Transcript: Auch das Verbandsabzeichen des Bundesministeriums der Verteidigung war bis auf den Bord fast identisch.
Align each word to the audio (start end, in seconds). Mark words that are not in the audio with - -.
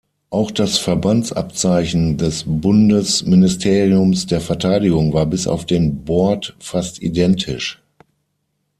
Auch 0.31 0.49
das 0.49 0.79
Verbandsabzeichen 0.79 2.17
des 2.17 2.45
Bundesministeriums 2.47 4.25
der 4.25 4.41
Verteidigung 4.41 5.13
war 5.13 5.27
bis 5.27 5.45
auf 5.47 5.63
den 5.67 6.03
Bord 6.05 6.55
fast 6.57 7.03
identisch. 7.03 7.83